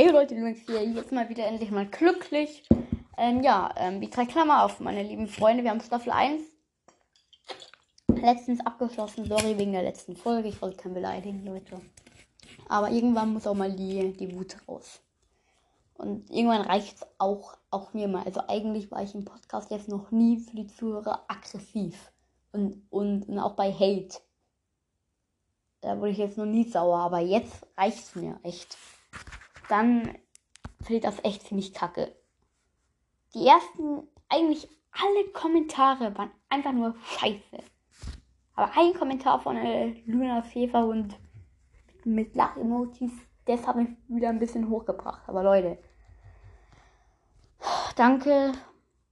Hey 0.00 0.08
Leute, 0.08 0.34
Linux 0.34 0.60
hier, 0.64 0.82
jetzt 0.82 1.12
mal 1.12 1.28
wieder 1.28 1.46
endlich 1.46 1.70
mal 1.70 1.84
glücklich. 1.84 2.66
Ähm, 3.18 3.42
ja, 3.42 3.70
ähm, 3.76 4.00
die 4.00 4.08
drei 4.08 4.24
Klammer 4.24 4.64
auf, 4.64 4.80
meine 4.80 5.02
lieben 5.02 5.28
Freunde. 5.28 5.62
Wir 5.62 5.72
haben 5.72 5.82
Staffel 5.82 6.10
1 6.10 6.40
letztens 8.08 8.64
abgeschlossen. 8.64 9.26
Sorry 9.26 9.58
wegen 9.58 9.72
der 9.72 9.82
letzten 9.82 10.16
Folge. 10.16 10.48
Ich 10.48 10.62
wollte 10.62 10.78
keinen 10.78 10.94
beleidigen, 10.94 11.44
Leute. 11.44 11.82
Aber 12.66 12.88
irgendwann 12.90 13.34
muss 13.34 13.46
auch 13.46 13.52
mal 13.52 13.76
die, 13.76 14.14
die 14.14 14.34
Wut 14.34 14.56
raus. 14.66 15.02
Und 15.92 16.30
irgendwann 16.30 16.62
reicht 16.62 16.96
es 16.96 17.06
auch, 17.18 17.58
auch 17.70 17.92
mir 17.92 18.08
mal. 18.08 18.24
Also 18.24 18.40
eigentlich 18.48 18.90
war 18.90 19.02
ich 19.02 19.14
im 19.14 19.26
Podcast 19.26 19.70
jetzt 19.70 19.88
noch 19.88 20.10
nie 20.10 20.38
für 20.38 20.56
die 20.56 20.68
Zuhörer 20.68 21.26
aggressiv. 21.28 22.10
Und, 22.52 22.86
und, 22.88 23.28
und 23.28 23.38
auch 23.38 23.52
bei 23.52 23.70
Hate. 23.70 24.18
Da 25.82 25.98
wurde 25.98 26.12
ich 26.12 26.18
jetzt 26.18 26.38
noch 26.38 26.46
nie 26.46 26.64
sauer, 26.64 27.00
aber 27.00 27.18
jetzt 27.18 27.66
reicht 27.76 27.98
es 27.98 28.14
mir 28.14 28.40
echt. 28.42 28.78
Dann 29.70 30.18
ich 30.88 31.00
das 31.00 31.22
echt 31.22 31.46
ziemlich 31.46 31.72
kacke. 31.72 32.12
Die 33.34 33.46
ersten, 33.46 34.08
eigentlich 34.28 34.68
alle 34.90 35.28
Kommentare 35.32 36.16
waren 36.18 36.32
einfach 36.48 36.72
nur 36.72 36.96
scheiße. 37.04 37.62
Aber 38.56 38.72
ein 38.76 38.94
Kommentar 38.94 39.40
von 39.40 39.56
äh, 39.56 39.94
Luna 40.06 40.42
Schäferhund 40.42 41.16
mit 42.04 42.34
Lach-Emojis, 42.34 43.12
das 43.44 43.64
hat 43.64 43.76
mich 43.76 43.88
wieder 44.08 44.30
ein 44.30 44.40
bisschen 44.40 44.68
hochgebracht. 44.68 45.22
Aber 45.28 45.44
Leute, 45.44 45.78
danke, 47.94 48.52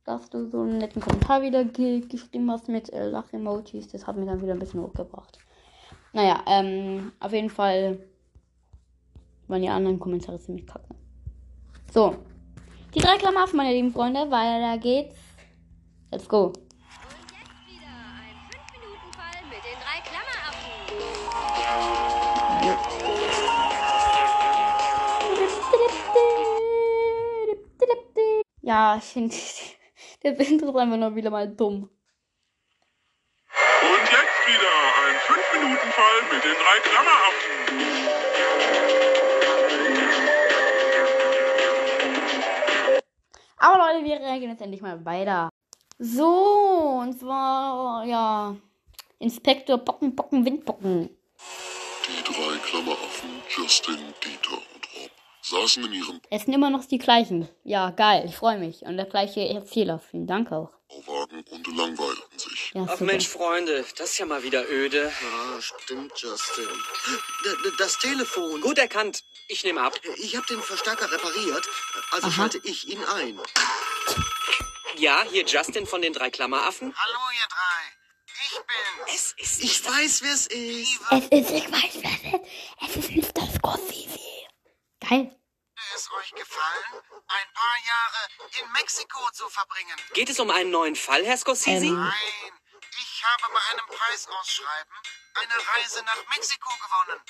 dass 0.04 0.28
du 0.28 0.48
so 0.48 0.62
einen 0.62 0.78
netten 0.78 1.00
Kommentar 1.00 1.42
wieder 1.42 1.64
ge 1.64 2.00
geschrieben 2.00 2.50
hast 2.50 2.68
mit 2.68 2.92
äh, 2.92 3.08
Lach-Emojis. 3.08 3.86
Das 3.88 4.08
hat 4.08 4.16
mich 4.16 4.26
dann 4.26 4.42
wieder 4.42 4.54
ein 4.54 4.58
bisschen 4.58 4.82
hochgebracht. 4.82 5.38
Naja, 6.12 6.42
ähm, 6.48 7.12
auf 7.20 7.32
jeden 7.32 7.50
Fall 7.50 8.00
waren 9.48 9.62
die 9.62 9.68
anderen 9.68 9.98
Kommentare 9.98 10.38
ziemlich 10.38 10.66
kacke. 10.66 10.94
So, 11.92 12.16
die 12.94 13.00
drei 13.00 13.16
Klammern 13.16 13.48
meine 13.54 13.72
lieben 13.72 13.90
Freunde, 13.92 14.30
weiter 14.30 14.78
geht's. 14.78 15.16
Let's 16.10 16.28
go. 16.28 16.46
Und 16.46 16.54
jetzt 16.54 17.66
wieder 17.66 17.86
ein 18.16 18.36
5-Minuten-Fall 18.48 19.44
mit 19.50 19.62
den 19.64 19.78
drei 19.82 20.00
Klammeraffen. 20.04 20.98
Ja, 28.62 28.96
ich 28.96 29.04
finde, 29.04 29.34
der 30.22 30.38
Intro 30.40 30.70
ist 30.70 30.76
einfach 30.76 30.96
nur 30.96 31.14
wieder 31.14 31.30
mal 31.30 31.48
dumm. 31.48 31.90
Und 33.80 34.02
jetzt 34.02 34.46
wieder 34.46 34.74
ein 35.04 35.16
5-Minuten-Fall 35.16 36.22
mit 36.32 36.44
den 36.44 36.54
drei 36.54 36.78
Klammeraffen. 36.88 38.27
Wir 44.40 44.46
reagieren 44.46 44.50
jetzt 44.52 44.62
endlich 44.62 44.82
mal 44.82 45.04
weiter. 45.04 45.48
So, 45.98 47.00
und 47.02 47.18
zwar, 47.18 48.04
ja, 48.04 48.56
Inspektor 49.18 49.78
Bocken, 49.78 50.14
Bocken, 50.14 50.44
Windbocken. 50.44 51.10
Die 52.06 52.22
drei 52.24 52.56
Klammeraffen, 52.58 53.30
Justin, 53.56 53.96
Dieter 54.24 54.52
und 54.52 54.86
Rob, 55.02 55.10
saßen 55.42 55.84
in 55.86 55.92
ihrem 55.92 56.20
Es 56.30 56.44
sind 56.44 56.54
immer 56.54 56.70
noch 56.70 56.84
die 56.84 56.98
gleichen. 56.98 57.48
Ja, 57.64 57.90
geil, 57.90 58.24
ich 58.28 58.36
freue 58.36 58.58
mich. 58.58 58.82
Und 58.82 58.96
der 58.96 59.06
gleiche 59.06 59.40
Erzähler. 59.48 59.98
Vielen 59.98 60.26
Dank 60.26 60.52
auch. 60.52 60.70
Bauwagen 60.88 61.44
und 61.50 61.66
langweilten 61.76 62.38
sich. 62.38 62.70
Ja, 62.74 62.86
Ach. 62.88 63.00
Mensch, 63.00 63.28
Freunde, 63.28 63.84
das 63.98 64.10
ist 64.12 64.18
ja 64.18 64.24
mal 64.26 64.42
wieder 64.42 64.64
öde. 64.70 65.10
Ah, 65.22 65.60
stimmt, 65.60 66.12
Justin. 66.16 66.64
D 67.44 67.48
d- 67.70 67.74
das 67.76 67.98
Telefon. 67.98 68.60
Gut 68.62 68.78
erkannt. 68.78 69.22
Ich 69.48 69.64
nehme 69.64 69.82
ab. 69.82 69.94
Ich 70.16 70.34
habe 70.36 70.46
den 70.46 70.60
Verstärker 70.60 71.10
repariert, 71.10 71.66
also 72.12 72.28
Aha. 72.28 72.32
schalte 72.34 72.60
ich 72.64 72.88
ihn 72.88 73.00
ein. 73.16 73.38
Ja, 74.96 75.22
hier 75.30 75.44
Justin 75.46 75.86
von 75.86 76.02
den 76.02 76.12
drei 76.12 76.30
Klammeraffen. 76.30 76.94
Hallo, 76.96 77.20
ihr 77.32 77.48
drei. 77.48 77.98
Ich 78.46 78.60
bin's. 78.66 79.34
Es 79.38 79.58
ist 79.58 79.64
Ich 79.64 79.84
weiß, 79.84 80.22
wer 80.22 80.32
es 80.34 80.46
ist. 80.48 81.00
Es 81.10 81.24
ist, 81.24 81.50
ich 81.50 81.72
weiß, 81.72 81.92
wer 82.02 82.10
es 82.10 82.22
ist. 82.34 82.40
Es 82.80 82.96
ist 82.96 83.10
Mr. 83.36 83.46
Scorsese. 83.56 84.18
Geil. 85.00 85.34
Würde 85.78 85.94
es 85.94 86.10
euch 86.12 86.34
gefallen, 86.34 87.02
ein 87.28 87.52
paar 87.54 87.78
Jahre 87.86 88.60
in 88.60 88.72
Mexiko 88.72 89.30
zu 89.32 89.48
verbringen? 89.48 89.96
Geht 90.14 90.30
es 90.30 90.40
um 90.40 90.50
einen 90.50 90.70
neuen 90.70 90.96
Fall, 90.96 91.24
Herr 91.24 91.36
Scorsese? 91.36 91.86
Ähm. 91.86 91.94
Nein, 92.00 92.52
ich 93.00 93.24
habe 93.24 93.52
bei 93.52 93.60
einem 93.72 93.86
Preisausschreiben 93.86 94.96
eine 95.34 95.54
Reise 95.74 96.02
nach 96.02 96.26
Mexiko 96.34 96.70
gewonnen. 96.70 97.20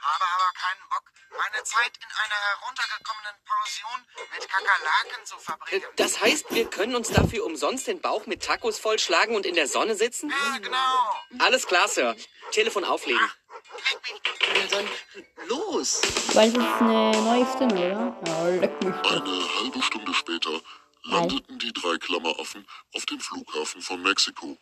Habe 0.00 0.24
aber 0.36 0.52
keinen 0.54 0.88
Bock, 0.88 1.10
meine 1.36 1.64
Zeit 1.64 1.92
in 1.96 2.10
einer 2.24 2.40
heruntergekommenen 2.60 3.36
Pension 3.44 4.06
mit 4.32 4.48
Kakerlaken 4.48 5.24
zu 5.26 5.38
verbringen. 5.38 5.84
Das 5.96 6.20
heißt, 6.20 6.46
wir 6.50 6.68
können 6.70 6.94
uns 6.96 7.08
dafür 7.10 7.44
umsonst 7.44 7.86
den 7.86 8.00
Bauch 8.00 8.26
mit 8.26 8.42
Tacos 8.42 8.78
vollschlagen 8.78 9.34
und 9.36 9.46
in 9.46 9.54
der 9.54 9.68
Sonne 9.68 9.94
sitzen? 9.94 10.30
Ja, 10.30 10.58
genau. 10.58 11.44
Alles 11.44 11.66
klar, 11.66 11.88
Sir. 11.88 12.16
Telefon 12.52 12.84
auflegen. 12.84 13.20
Ja, 13.20 14.66
dann 14.70 14.88
los. 15.48 16.00
Weil 16.34 16.48
es 16.48 16.54
ist 16.54 16.80
eine 16.80 17.10
neue 17.22 17.46
Stimme, 17.54 18.16
oder? 18.20 18.26
Ja, 18.26 18.48
leck 18.48 18.82
mich. 18.82 18.94
Eine 18.94 19.54
halbe 19.60 19.82
Stunde 19.82 20.14
später 20.14 20.60
landeten 21.02 21.58
die 21.58 21.72
drei 21.72 21.96
Klammeraffen 21.98 22.66
auf 22.94 23.06
dem 23.06 23.20
Flughafen 23.20 23.82
von 23.82 24.02
Mexiko. 24.02 24.56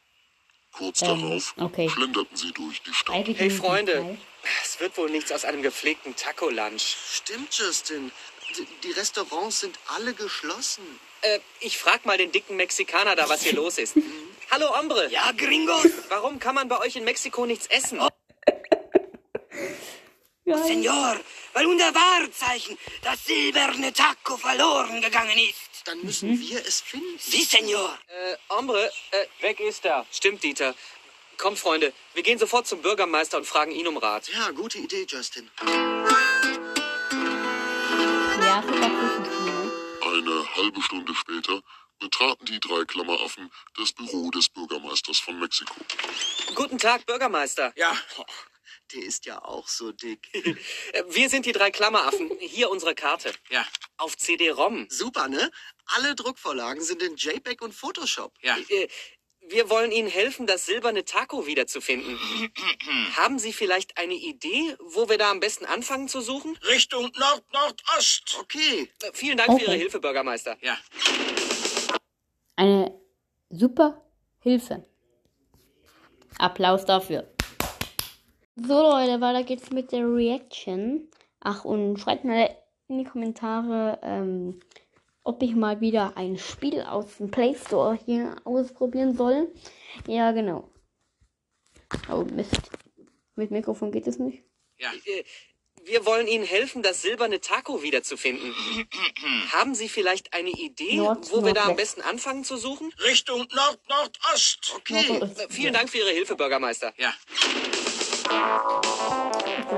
Kurz 0.73 1.03
Ähm, 1.03 1.09
darauf 1.21 1.55
okay. 1.59 1.89
schlenderten 1.89 2.37
sie 2.37 2.53
durch 2.53 2.83
die 2.83 2.93
Stadt. 2.95 3.15
Hey, 3.15 3.51
Freunde. 3.51 4.19
Es 4.63 4.81
wird 4.81 4.97
wohl 4.97 5.11
nichts 5.11 5.33
aus 5.33 5.45
einem 5.45 5.63
gepflegten 5.63 6.17
Taco-Lunch. 6.17 6.97
Stimmt, 7.13 7.55
Justin. 7.57 8.13
D 8.57 8.67
die 8.83 8.93
Restaurants 8.93 9.61
sind 9.61 9.79
alle 9.89 10.15
geschlossen. 10.15 10.85
Äh, 11.23 11.41
ich 11.61 11.79
frag 11.79 12.05
mal 12.05 12.19
den 12.19 12.31
dicken 12.33 12.57
Mexikaner 12.57 13.17
da, 13.17 13.29
was 13.29 13.43
hier 13.43 13.55
los 13.63 13.79
ist. 13.79 13.95
Hallo, 14.51 14.77
Hombre. 14.77 15.11
Ja, 15.11 15.33
Gringo. 15.33 15.75
Warum 16.09 16.39
kann 16.39 16.55
man 16.55 16.69
bei 16.69 16.79
euch 16.79 16.97
in 16.97 17.05
Mexiko 17.05 17.47
nichts 17.47 17.67
essen? 17.69 18.01
Senor, 20.45 21.19
weil 21.55 21.67
unser 21.67 21.95
Wahrzeichen, 21.95 22.77
das 23.03 23.25
silberne 23.25 23.93
Taco, 23.93 24.37
verloren 24.37 25.01
gegangen 25.01 25.39
ist. 25.39 25.87
Dann 25.87 26.01
müssen 26.03 26.39
wir 26.39 26.59
es 26.67 26.81
finden. 26.83 27.19
Sie, 27.19 27.43
Senor. 27.43 27.99
Äh, 28.09 28.37
Hombre, 28.51 28.91
äh, 29.11 29.27
weg 29.43 29.61
ist 29.61 29.85
er. 29.85 30.07
Stimmt, 30.11 30.43
Dieter. 30.43 30.75
Kommt, 31.39 31.59
Freunde, 31.59 31.93
wir 32.15 32.23
gehen 32.23 32.39
sofort 32.39 32.67
zum 32.67 32.81
Bürgermeister 32.83 33.37
und 33.39 33.45
fragen 33.47 33.73
ihn 33.73 33.87
um 33.87 33.97
Rat. 33.97 34.29
Ja, 34.29 34.51
gute 34.51 34.79
Idee, 34.79 35.05
Justin. 35.09 35.51
Ja, 38.27 38.61
ne? 38.63 39.73
Eine 40.03 40.57
halbe 40.57 40.83
Stunde 40.83 41.15
später 41.15 41.63
betraten 41.99 42.45
die 42.47 42.61
drei 42.61 42.85
Klammeraffen 42.85 43.51
das 43.77 43.93
Büro 43.93 44.31
des 44.31 44.49
Bürgermeisters 44.49 45.19
von 45.19 45.39
Mexiko. 45.39 45.75
Guten 46.55 46.79
Tag, 46.79 47.07
Bürgermeister. 47.07 47.73
Ja. 47.77 47.97
Der 48.93 49.03
ist 49.03 49.25
ja 49.25 49.43
auch 49.43 49.67
so 49.67 49.93
dick. 49.93 50.29
Äh, 50.93 51.03
Wir 51.09 51.29
sind 51.31 51.47
die 51.47 51.53
drei 51.53 51.71
Klammeraffen. 51.71 52.31
Hier 52.39 52.71
unsere 52.71 52.95
Karte. 52.95 53.33
Ja. 53.51 53.67
Auf 53.97 54.17
CD-ROM. 54.17 54.87
Super, 54.91 55.29
ne? 55.29 55.51
Alle 55.87 56.15
Druckvorlagen 56.15 56.83
sind 56.83 57.03
in 57.03 57.17
JPEG 57.17 57.63
und 57.63 57.75
Photoshop. 57.75 58.33
Ja. 58.43 58.57
Wir 59.49 59.69
wollen 59.69 59.93
Ihnen 59.93 60.09
helfen, 60.09 60.47
das 60.47 60.65
silberne 60.67 61.05
Taco 61.05 61.47
wiederzufinden. 61.47 62.19
Haben 63.17 63.39
Sie 63.39 63.53
vielleicht 63.53 63.99
eine 63.99 64.15
Idee, 64.15 64.77
wo 64.81 65.09
wir 65.09 65.19
da 65.19 65.31
am 65.31 65.41
besten 65.41 65.67
anfangen 65.67 66.09
zu 66.09 66.21
suchen? 66.23 66.57
Richtung 66.69 67.11
Nord-Nordost. 67.19 68.39
Okay. 68.41 68.89
Äh, 69.03 69.11
Vielen 69.13 69.37
Dank 69.37 69.51
für 69.51 69.55
Okay. 69.57 69.65
Ihre 69.65 69.75
Hilfe, 69.77 70.01
Bürgermeister. 70.01 70.57
Ja. 70.63 70.79
Eine 72.57 72.99
super 73.51 74.03
Hilfe. 74.41 74.85
Applaus 76.39 76.85
dafür. 76.85 77.31
So 78.57 78.81
Leute, 78.81 79.21
weiter 79.21 79.43
geht's 79.43 79.71
mit 79.71 79.93
der 79.93 80.07
Reaction. 80.07 81.09
Ach, 81.41 81.65
und 81.65 81.99
schreibt 81.99 82.25
mal 82.25 82.57
in 82.89 82.99
die 82.99 83.05
Kommentare, 83.05 83.99
ähm, 84.03 84.61
ob 85.25 85.43
ich 85.43 85.55
mal 85.55 85.81
wieder 85.81 86.17
ein 86.17 86.39
Spiel 86.39 86.83
aus 86.83 87.17
dem 87.17 87.31
Play 87.31 87.55
Store 87.57 87.99
hier 88.05 88.37
ausprobieren 88.45 89.17
soll. 89.17 89.53
Ja, 90.07 90.33
genau. 90.33 90.71
Oh 92.11 92.25
Mist. 92.33 92.71
Mit 93.37 93.51
Mikrofon 93.51 93.91
geht 93.91 94.07
es 94.07 94.19
nicht. 94.19 94.43
Ja. 94.79 94.93
Äh, 95.07 95.25
Wir 95.85 96.07
wollen 96.07 96.27
Ihnen 96.27 96.45
helfen, 96.45 96.83
das 96.83 97.03
silberne 97.03 97.41
Taco 97.41 97.83
wiederzufinden. 97.83 98.55
Haben 99.53 99.75
Sie 99.75 99.89
vielleicht 99.89 100.33
eine 100.33 100.51
Idee, 100.51 100.97
Nord- 100.97 101.31
wo 101.33 101.45
wir 101.45 101.53
da 101.53 101.63
am 101.63 101.67
Nordwest. 101.69 101.97
besten 101.97 102.09
anfangen 102.09 102.45
zu 102.45 102.57
suchen? 102.57 102.93
Richtung 103.05 103.47
Nord-Nordost. 103.53 104.73
Okay. 104.77 105.19
Äh, 105.19 105.49
Vielen 105.51 105.75
Dank 105.75 105.91
für 105.91 105.99
Ihre 105.99 106.11
Hilfe, 106.11 106.37
Bürgermeister. 106.37 106.93
Ja. 106.97 107.13
Ich 109.57 109.75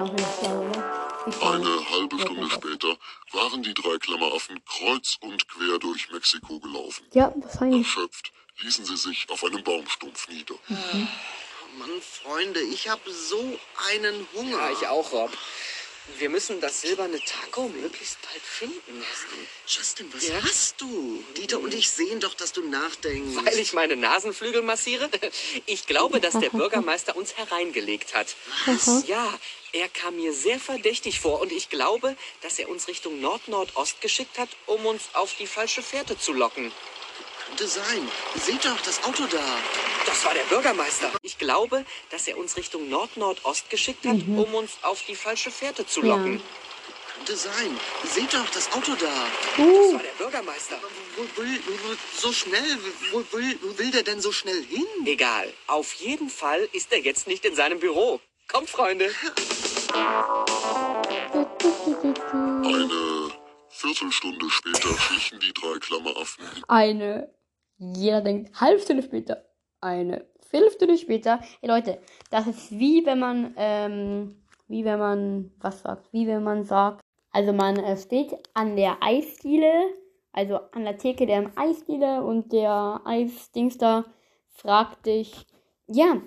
Eine 1.27 1.91
halbe 1.91 2.21
Stunde 2.21 2.49
später 2.49 2.97
waren 3.33 3.61
die 3.61 3.75
drei 3.75 3.99
Klammeraffen 3.99 4.65
kreuz 4.65 5.17
und 5.21 5.49
quer 5.49 5.77
durch 5.81 6.09
Mexiko 6.13 6.61
gelaufen. 6.61 7.05
Ja, 7.15 7.33
wahrscheinlich. 7.35 7.85
Erschöpft 7.85 8.33
ließen 8.61 8.85
sie 8.85 8.97
sich 8.97 9.29
auf 9.29 9.43
einem 9.45 9.65
Baumstumpf 9.65 10.29
nieder. 10.29 10.55
Mann, 10.69 12.01
Freunde, 12.01 12.61
ich 12.61 12.89
habe 12.89 13.11
so 13.13 13.59
einen 13.91 14.27
Hunger. 14.35 14.57
Ja, 14.57 14.71
ich 14.71 14.87
auch, 14.87 15.13
Rob. 15.13 15.31
Wir 16.19 16.31
müssen 16.31 16.61
das 16.61 16.81
silberne 16.81 17.21
Taco 17.21 17.69
möglichst 17.69 18.19
bald 18.23 18.43
finden. 18.43 19.05
Justin, 19.67 20.11
was 20.15 20.27
Ja? 20.27 20.35
hast 20.43 20.81
du? 20.81 21.23
Dieter 21.37 21.59
und 21.59 21.75
ich 21.75 21.91
sehen 21.91 22.21
doch, 22.21 22.33
dass 22.35 22.53
du 22.53 22.63
nachdenkst. 22.67 23.45
Weil 23.45 23.59
ich 23.59 23.73
meine 23.75 23.97
Nasenflügel 23.97 24.63
massiere? 24.63 25.11
Ich 25.67 25.87
glaube, 25.87 26.21
dass 26.21 26.39
der 26.39 26.51
Bürgermeister 26.51 27.17
uns 27.17 27.37
hereingelegt 27.37 28.15
hat. 28.15 28.35
Ja, 29.07 29.39
er 29.73 29.89
kam 29.89 30.17
mir 30.17 30.33
sehr 30.33 30.59
verdächtig 30.61 31.21
vor 31.21 31.41
und 31.41 31.51
ich 31.53 31.69
glaube, 31.69 32.17
dass 32.41 32.59
er 32.59 32.69
uns 32.69 32.89
Richtung 32.89 33.21
Nord-Nordost 33.21 34.01
geschickt 34.01 34.39
hat, 34.39 34.49
um 34.67 34.87
uns 34.87 35.03
auf 35.15 35.35
die 35.35 35.47
falsche 35.47 35.83
Fährte 35.83 36.17
zu 36.19 36.33
locken. 36.33 36.73
Könnte 37.47 37.67
sein. 37.69 38.09
Seht 38.45 38.65
doch, 38.65 38.81
das 38.83 39.03
Auto 39.05 39.25
da. 39.27 39.59
Das 40.07 40.25
war 40.25 40.35
der 40.35 40.43
Bürgermeister. 40.45 41.11
Ich 41.23 41.39
glaube, 41.39 41.85
dass 42.11 42.27
er 42.29 42.37
uns 42.39 42.57
Richtung 42.57 42.89
Nord-Nordost 42.89 43.71
geschickt 43.71 44.05
hat, 44.07 44.17
um 44.27 44.55
uns 44.55 44.73
auf 44.83 45.03
die 45.07 45.15
falsche 45.17 45.51
Fährte 45.51 45.87
zu 45.87 46.01
Ja. 46.03 46.09
locken. 46.17 46.43
Könnte 47.15 47.37
sein. 47.37 47.81
Seht 48.15 48.35
doch, 48.35 48.49
das 48.51 48.71
Auto 48.73 48.95
da. 48.95 49.07
Das 49.57 49.93
war 49.95 50.03
der 50.03 50.13
Bürgermeister. 50.19 50.79
Wo 51.17 51.23
will, 51.43 51.61
wo, 51.67 51.89
will- 51.89 51.99
so 52.17 52.31
schnell, 52.33 52.79
wo 53.11 53.25
will, 53.33 53.59
wo 53.63 53.79
will 53.79 53.91
der 53.91 54.03
denn 54.03 54.21
so 54.21 54.33
schnell 54.33 54.63
hin? 54.65 54.87
Egal. 55.07 55.53
Auf 55.67 55.95
jeden 55.95 56.29
Fall 56.29 56.69
ist 56.73 56.93
er 56.93 56.99
jetzt 57.01 57.27
nicht 57.27 57.45
in 57.45 57.55
seinem 57.55 57.81
Büro. 57.81 58.21
Kommt, 58.49 58.69
Freunde. 58.71 59.11
Eine 62.63 63.16
Viertelstunde 63.77 64.49
später 64.49 64.89
schlichen 64.97 65.39
die 65.39 65.53
drei 65.53 65.79
Klammeraffen 65.79 66.45
in 66.57 66.65
Eine. 66.67 67.31
Jeder 67.77 68.23
denkt, 68.23 68.59
halbe 68.59 68.81
Stunde 68.81 69.03
später. 69.03 69.45
Eine 69.83 70.27
Viertelstunde 70.49 70.97
später. 70.97 71.41
Hey 71.61 71.69
Leute, 71.69 72.01
das 72.31 72.47
ist 72.47 72.71
wie 72.71 73.05
wenn 73.05 73.19
man, 73.19 73.53
ähm, 73.59 74.43
wie 74.67 74.83
wenn 74.87 74.99
man, 74.99 75.53
was 75.59 75.83
sagt, 75.83 76.11
wie 76.11 76.27
wenn 76.27 76.43
man 76.43 76.65
sagt, 76.65 77.03
also 77.33 77.53
man 77.53 77.77
äh, 77.77 77.99
steht 77.99 78.33
an 78.55 78.77
der 78.77 79.03
Eisdiele, 79.03 79.93
also 80.33 80.57
an 80.73 80.85
der 80.85 80.97
Theke 80.97 81.27
der 81.27 81.53
Eisdiele 81.57 82.25
und 82.25 82.55
der 82.55 83.03
Eisdings 83.05 83.77
da 83.77 84.07
fragt 84.49 85.05
dich, 85.05 85.45
ja, 85.87 86.23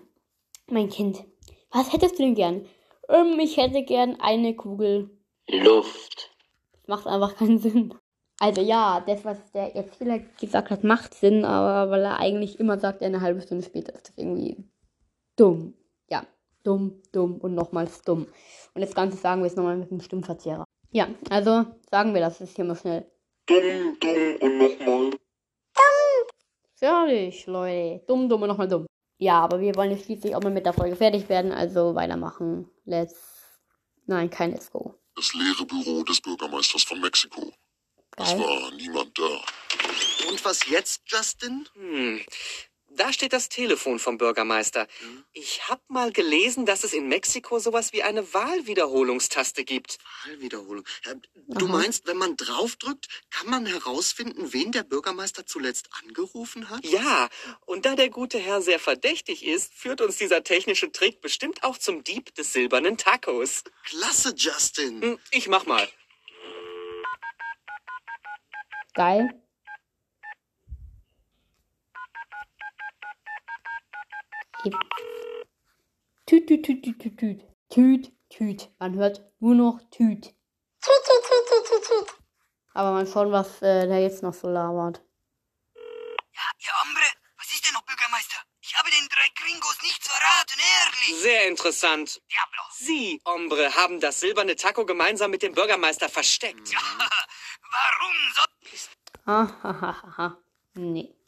mein 0.68 0.90
Kind, 0.90 1.24
was 1.72 1.92
hättest 1.92 2.20
du 2.20 2.24
denn 2.24 2.36
gern? 2.36 2.68
Ähm, 3.10 3.40
ich 3.40 3.58
hätte 3.58 3.82
gern 3.82 4.20
eine 4.20 4.56
Kugel 4.56 5.10
Luft. 5.48 6.29
Macht 6.90 7.08
einfach 7.08 7.38
keinen 7.38 7.60
Sinn. 7.60 7.94
Also 8.40 8.62
ja, 8.62 9.02
das, 9.06 9.24
was 9.26 9.38
der 9.52 9.76
Erzähler 9.76 10.20
gesagt 10.40 10.70
hat, 10.70 10.84
macht 10.84 11.14
Sinn, 11.14 11.46
aber 11.46 11.92
weil 11.92 12.04
er 12.04 12.20
eigentlich 12.20 12.60
immer 12.60 12.80
sagt, 12.80 13.02
eine 13.02 13.22
halbe 13.22 13.42
Stunde 13.42 13.66
später 13.66 13.94
ist 13.94 14.10
das 14.10 14.18
irgendwie 14.18 14.64
dumm. 15.36 15.74
Ja, 16.10 16.24
dumm, 16.64 17.02
dumm 17.12 17.38
und 17.38 17.54
nochmals 17.54 18.02
dumm. 18.02 18.28
Und 18.74 18.82
das 18.82 18.96
Ganze 18.96 19.18
sagen 19.18 19.42
wir 19.42 19.48
jetzt 19.48 19.58
nochmal 19.58 19.78
mit 19.78 19.92
einem 19.92 20.02
Stimmverzehrer. 20.02 20.66
Ja, 20.92 21.08
also 21.30 21.66
sagen 21.92 22.14
wir 22.14 22.22
das 22.22 22.40
jetzt 22.40 22.56
hier 22.56 22.66
mal 22.66 22.76
schnell. 22.76 23.06
Dumm, 23.46 23.98
dumm 24.00 24.38
und 24.42 24.58
nochmal. 24.58 25.12
Fertig, 26.76 27.46
Leute. 27.46 28.06
Dumm, 28.08 28.30
dumm 28.30 28.42
und 28.44 28.48
nochmal 28.48 28.70
dumm. 28.70 28.86
Ja, 29.18 29.42
aber 29.42 29.60
wir 29.60 29.76
wollen 29.76 29.92
jetzt 29.92 30.06
schließlich 30.06 30.34
auch 30.34 30.42
mal 30.42 30.52
mit 30.52 30.66
der 30.66 30.72
Folge 30.72 30.96
fertig 30.96 31.28
werden, 31.28 31.52
also 31.52 31.94
weitermachen. 31.94 32.70
Let's. 32.86 33.60
Nein, 34.06 34.30
kein 34.30 34.52
Let's 34.52 34.72
go. 34.72 34.96
Das 35.20 35.34
leere 35.34 35.66
Büro 35.66 36.04
des 36.04 36.22
Bürgermeisters 36.22 36.84
von 36.84 37.02
Mexiko. 37.02 37.54
Es 38.16 38.38
war 38.38 38.72
niemand 38.72 39.18
da. 39.18 39.44
Und 40.30 40.44
was 40.46 40.66
jetzt, 40.68 41.02
Justin? 41.06 41.68
Hm. 41.74 42.22
Da 43.00 43.14
steht 43.14 43.32
das 43.32 43.48
Telefon 43.48 43.98
vom 43.98 44.18
Bürgermeister. 44.18 44.86
Ich 45.32 45.70
hab 45.70 45.90
mal 45.90 46.12
gelesen, 46.12 46.66
dass 46.66 46.84
es 46.84 46.92
in 46.92 47.08
Mexiko 47.08 47.58
sowas 47.58 47.94
wie 47.94 48.04
eine 48.04 48.34
Wahlwiederholungstaste 48.34 49.64
gibt. 49.64 50.00
Wahlwiederholung. 50.26 50.84
Äh, 51.06 51.16
Du 51.48 51.68
Aha. 51.68 51.78
meinst, 51.78 52.08
wenn 52.08 52.18
man 52.18 52.36
draufdrückt, 52.36 53.08
kann 53.32 53.50
man 53.50 53.66
herausfinden, 53.66 54.52
wen 54.52 54.74
der 54.74 54.84
Bürgermeister 54.84 55.46
zuletzt 55.46 55.88
angerufen 56.04 56.70
hat? 56.70 56.86
Ja, 56.86 57.30
und 57.66 57.86
da 57.86 57.96
der 57.96 58.10
gute 58.10 58.38
Herr 58.38 58.62
sehr 58.62 58.80
verdächtig 58.80 59.46
ist, 59.46 59.74
führt 59.74 60.02
uns 60.02 60.18
dieser 60.18 60.44
technische 60.44 60.92
Trick 60.92 61.22
bestimmt 61.22 61.64
auch 61.64 61.78
zum 61.78 62.04
Dieb 62.04 62.36
des 62.36 62.52
silbernen 62.52 62.98
Tacos. 62.98 63.64
Klasse, 63.86 64.34
Justin. 64.36 65.02
Hm, 65.02 65.20
Ich 65.32 65.48
mach 65.48 65.66
mal. 65.66 65.88
Geil. 68.94 69.30
Tüt, 74.62 76.48
tüt, 76.48 76.66
tüt, 76.66 76.84
tüt, 76.84 77.00
tüt, 77.00 77.18
tüt. 77.18 77.42
Tüt, 77.70 78.12
tüt. 78.30 78.70
Man 78.78 78.96
hört 78.96 79.22
nur 79.40 79.56
noch 79.56 79.80
Tüt. 79.90 80.24
Tüt, 80.24 80.34
tüt, 80.82 81.24
tüt, 81.24 81.48
tüt, 81.48 81.66
tüt, 81.66 81.88
tüt. 81.88 82.16
Aber 82.74 82.92
mal 82.92 83.08
schauen, 83.08 83.32
was 83.32 83.62
äh, 83.62 83.88
der 83.88 84.02
jetzt 84.02 84.22
noch 84.22 84.34
so 84.34 84.50
labert. 84.50 85.02
Ja, 86.60 86.84
Hombre, 86.84 87.06
was 87.38 87.48
ist 87.54 87.66
denn 87.66 87.74
noch, 87.74 87.84
Bürgermeister? 87.84 88.36
Ich 88.62 88.76
habe 88.78 88.90
den 88.92 89.08
drei 89.08 89.30
Gringos 89.36 89.82
nichts 89.82 90.08
verraten, 90.08 90.60
ehrlich. 90.60 91.22
Sehr 91.22 91.48
interessant. 91.48 92.22
Diablo. 92.30 92.62
Sie, 92.74 93.22
Hombre, 93.26 93.74
haben 93.76 94.02
das 94.02 94.20
silberne 94.20 94.58
Taco 94.58 94.86
gemeinsam 94.86 95.32
mit 95.32 95.42
dem 95.42 95.54
Bürgermeister 95.54 96.10
versteckt. 96.10 96.70
Warum 97.72 98.16
soll... 98.36 98.46
Hahaha. 99.26 100.38
Nee. 100.74 101.19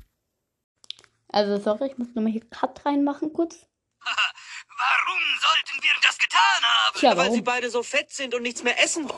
Also, 1.32 1.58
sorry, 1.58 1.88
ich 1.88 1.98
muss 1.98 2.14
nochmal 2.14 2.32
hier 2.34 2.48
Cut 2.50 2.86
reinmachen 2.86 3.32
kurz. 3.34 3.66
Warum 4.04 5.22
sollten 5.40 5.82
wir 5.84 5.92
das 6.04 6.18
getan 6.18 6.64
haben? 6.64 6.98
Tja, 7.00 7.16
Weil 7.16 7.32
sie 7.32 7.42
beide 7.42 7.70
so 7.70 7.84
fett 7.84 8.12
sind 8.12 8.34
und 8.34 8.42
nichts 8.42 8.64
mehr 8.64 8.84
essen. 8.84 9.10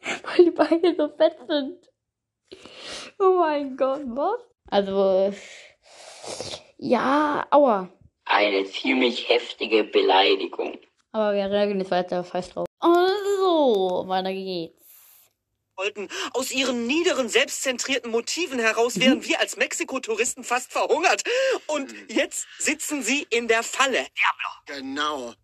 Weil 0.00 0.44
die 0.44 0.50
beide 0.50 0.94
so 0.96 1.08
fett 1.16 1.36
sind. 1.46 1.88
Oh 3.18 3.38
mein 3.40 3.76
Gott, 3.76 4.02
was? 4.06 4.40
Also, 4.70 5.34
ja, 6.78 7.46
aua. 7.50 7.90
Eine 8.24 8.64
ziemlich 8.64 9.28
heftige 9.28 9.84
Beleidigung. 9.84 10.78
Aber 11.12 11.34
wir 11.34 11.50
reagieren 11.50 11.80
jetzt 11.80 11.90
weiter, 11.90 12.24
scheiß 12.24 12.50
drauf. 12.50 12.66
Also, 12.78 14.04
weiter 14.06 14.32
geht's. 14.32 14.79
Wollten. 15.80 16.08
Aus 16.34 16.50
ihren 16.50 16.86
niederen, 16.86 17.28
selbstzentrierten 17.28 18.10
Motiven 18.10 18.58
heraus 18.58 19.00
wären 19.00 19.24
wir 19.24 19.40
als 19.40 19.56
Mexiko-Touristen 19.56 20.44
fast 20.44 20.72
verhungert. 20.72 21.22
Und 21.66 21.94
jetzt 22.08 22.46
sitzen 22.58 23.02
sie 23.02 23.26
in 23.30 23.48
der 23.48 23.62
Falle. 23.62 24.06
Genau. 24.66 25.34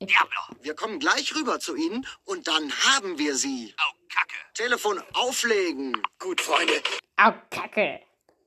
Diablo. 0.00 0.40
Wir 0.60 0.74
kommen 0.74 0.98
gleich 0.98 1.34
rüber 1.34 1.60
zu 1.60 1.76
Ihnen 1.76 2.06
und 2.24 2.48
dann 2.48 2.72
haben 2.88 3.18
wir 3.18 3.36
Sie. 3.36 3.74
Oh, 3.78 3.94
Kacke. 4.12 4.34
Telefon 4.52 5.00
auflegen. 5.14 5.96
Gut, 6.18 6.40
Freunde. 6.40 6.82
Au, 7.16 7.32
Kacke. 7.50 8.00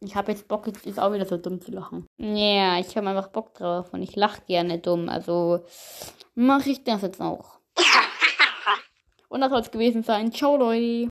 Ich 0.00 0.14
habe 0.14 0.30
jetzt 0.30 0.46
Bock, 0.46 0.68
jetzt 0.68 0.86
ist 0.86 1.00
auch 1.00 1.12
wieder 1.12 1.26
so 1.26 1.36
dumm 1.36 1.60
zu 1.60 1.72
lachen. 1.72 2.06
Ja, 2.18 2.78
ich 2.78 2.96
habe 2.96 3.08
einfach 3.08 3.26
Bock 3.28 3.52
drauf 3.54 3.92
und 3.92 4.00
ich 4.00 4.14
lache 4.14 4.40
gerne 4.46 4.78
dumm. 4.78 5.08
Also 5.08 5.64
mache 6.36 6.70
ich 6.70 6.84
das 6.84 7.02
jetzt 7.02 7.20
auch. 7.20 7.58
Und 9.28 9.42
das 9.42 9.50
soll 9.50 9.60
es 9.60 9.70
gewesen 9.70 10.02
sein. 10.02 10.32
Ciao, 10.32 10.56
Leute. 10.56 11.08